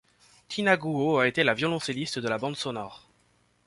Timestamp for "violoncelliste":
1.53-2.17